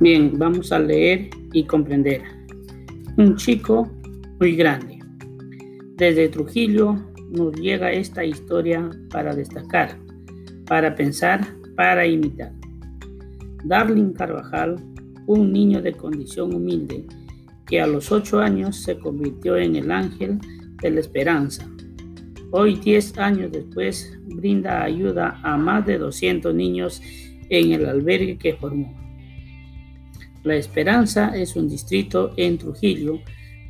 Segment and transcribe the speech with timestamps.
[0.00, 2.22] Bien, vamos a leer y comprender.
[3.16, 3.88] Un chico
[4.40, 4.98] muy grande.
[5.96, 6.96] Desde Trujillo
[7.30, 9.96] nos llega esta historia para destacar,
[10.66, 11.46] para pensar,
[11.76, 12.52] para imitar.
[13.62, 14.82] Darling Carvajal,
[15.26, 17.06] un niño de condición humilde,
[17.64, 20.40] que a los ocho años se convirtió en el ángel
[20.82, 21.70] de la esperanza.
[22.50, 27.00] Hoy, diez años después, brinda ayuda a más de 200 niños
[27.48, 29.03] en el albergue que formó.
[30.44, 33.18] La Esperanza es un distrito en Trujillo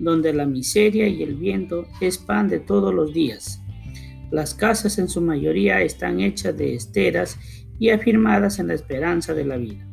[0.00, 3.62] donde la miseria y el viento es pan de todos los días.
[4.32, 7.38] Las casas en su mayoría están hechas de esteras
[7.78, 9.86] y afirmadas en la esperanza de la vida.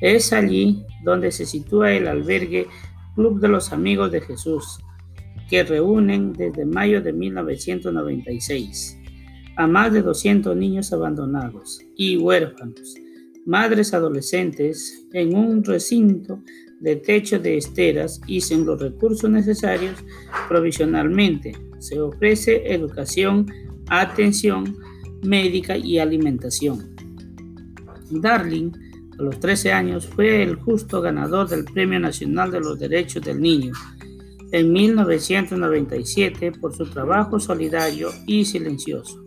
[0.00, 2.68] Es allí donde se sitúa el albergue
[3.16, 4.78] Club de los Amigos de Jesús,
[5.50, 8.96] que reúnen desde mayo de 1996
[9.56, 12.94] a más de 200 niños abandonados y huérfanos
[13.48, 16.42] madres adolescentes en un recinto
[16.80, 19.96] de techo de esteras y sin los recursos necesarios
[20.48, 21.56] provisionalmente.
[21.78, 23.46] Se ofrece educación,
[23.88, 24.76] atención
[25.22, 26.94] médica y alimentación.
[28.10, 28.70] Darling,
[29.18, 33.40] a los 13 años, fue el justo ganador del Premio Nacional de los Derechos del
[33.40, 33.72] Niño
[34.52, 39.24] en 1997 por su trabajo solidario y silencioso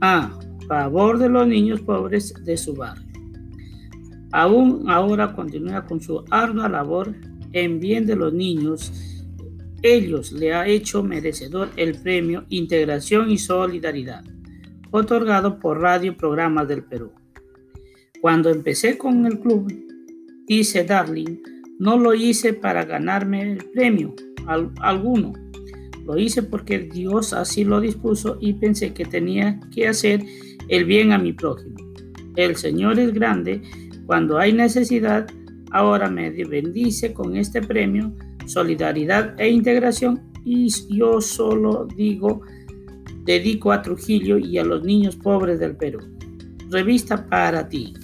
[0.00, 0.36] a
[0.66, 3.15] favor de los niños pobres de su barrio.
[4.32, 7.14] Aún ahora continúa con su ardua labor
[7.52, 8.92] en bien de los niños.
[9.82, 14.24] Ellos le ha hecho merecedor el premio Integración y Solidaridad,
[14.90, 17.12] otorgado por Radio Programas del Perú.
[18.20, 19.72] Cuando empecé con el club,
[20.46, 21.38] dice Darling,
[21.78, 24.14] no lo hice para ganarme el premio
[24.80, 25.32] alguno.
[26.04, 30.24] Lo hice porque Dios así lo dispuso y pensé que tenía que hacer
[30.68, 31.76] el bien a mi prójimo.
[32.36, 33.62] El Señor es grande
[34.06, 35.26] cuando hay necesidad,
[35.72, 38.12] ahora me bendice con este premio,
[38.46, 42.42] solidaridad e integración y yo solo digo,
[43.24, 45.98] dedico a Trujillo y a los niños pobres del Perú.
[46.70, 47.94] Revista para ti.